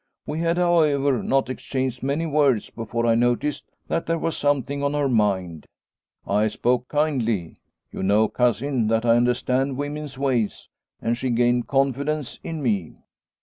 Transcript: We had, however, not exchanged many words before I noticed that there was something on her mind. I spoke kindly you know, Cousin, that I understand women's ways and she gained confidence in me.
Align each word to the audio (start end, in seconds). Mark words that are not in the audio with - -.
We 0.25 0.39
had, 0.39 0.57
however, 0.57 1.21
not 1.21 1.47
exchanged 1.47 2.01
many 2.01 2.25
words 2.25 2.71
before 2.71 3.05
I 3.05 3.13
noticed 3.13 3.69
that 3.87 4.07
there 4.07 4.17
was 4.17 4.35
something 4.35 4.81
on 4.81 4.95
her 4.95 5.07
mind. 5.07 5.67
I 6.25 6.47
spoke 6.47 6.87
kindly 6.87 7.57
you 7.91 8.01
know, 8.01 8.27
Cousin, 8.27 8.87
that 8.87 9.05
I 9.05 9.15
understand 9.15 9.77
women's 9.77 10.17
ways 10.17 10.69
and 11.03 11.15
she 11.15 11.29
gained 11.29 11.67
confidence 11.67 12.39
in 12.43 12.63
me. 12.63 12.95